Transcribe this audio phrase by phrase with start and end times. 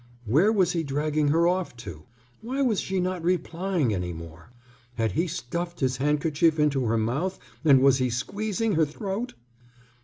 [0.25, 2.05] Where was he dragging her off to?
[2.41, 4.49] Why was she not replying any more?
[4.95, 9.35] Had he stuffed his hand kerchief into her mouth and was he squeezing her throat?